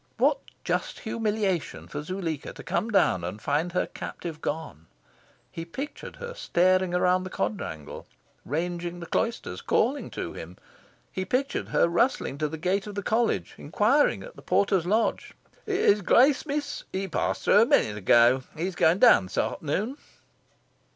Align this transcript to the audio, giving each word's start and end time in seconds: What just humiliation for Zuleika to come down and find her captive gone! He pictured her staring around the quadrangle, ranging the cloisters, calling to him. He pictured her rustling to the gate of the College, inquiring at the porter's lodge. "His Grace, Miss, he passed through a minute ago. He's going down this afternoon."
What 0.17 0.39
just 0.63 1.01
humiliation 1.01 1.87
for 1.87 2.01
Zuleika 2.01 2.53
to 2.53 2.63
come 2.63 2.89
down 2.89 3.23
and 3.23 3.39
find 3.39 3.71
her 3.73 3.85
captive 3.85 4.41
gone! 4.41 4.87
He 5.51 5.63
pictured 5.63 6.15
her 6.15 6.33
staring 6.33 6.95
around 6.95 7.23
the 7.23 7.29
quadrangle, 7.29 8.07
ranging 8.43 8.99
the 8.99 9.05
cloisters, 9.05 9.61
calling 9.61 10.09
to 10.09 10.33
him. 10.33 10.57
He 11.11 11.23
pictured 11.23 11.67
her 11.67 11.87
rustling 11.87 12.39
to 12.39 12.47
the 12.47 12.57
gate 12.57 12.87
of 12.87 12.95
the 12.95 13.03
College, 13.03 13.53
inquiring 13.59 14.23
at 14.23 14.35
the 14.35 14.41
porter's 14.41 14.87
lodge. 14.87 15.35
"His 15.67 16.01
Grace, 16.01 16.47
Miss, 16.47 16.83
he 16.91 17.07
passed 17.07 17.43
through 17.43 17.61
a 17.61 17.65
minute 17.67 17.97
ago. 17.97 18.41
He's 18.57 18.73
going 18.73 18.97
down 18.97 19.25
this 19.25 19.37
afternoon." 19.37 19.97